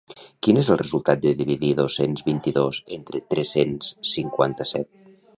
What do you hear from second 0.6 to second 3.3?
el resultat de dividir dos-cents vint-i-dos entre